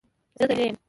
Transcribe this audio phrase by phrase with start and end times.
[0.39, 0.77] زه دلې یم.